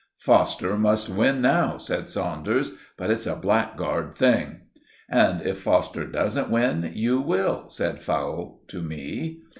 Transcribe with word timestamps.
"Foster 0.17 0.75
must 0.77 1.11
win 1.11 1.41
now," 1.43 1.77
said 1.77 2.09
Saunders. 2.09 2.71
"But 2.97 3.11
it's 3.11 3.27
a 3.27 3.35
blackguard 3.35 4.15
thing." 4.15 4.61
"And 5.07 5.43
if 5.45 5.59
Foster 5.59 6.07
doesn't 6.07 6.49
win, 6.49 6.91
you 6.95 7.19
will," 7.21 7.69
said 7.69 8.01
Fowle 8.01 8.63
to 8.69 8.81
me. 8.81 9.41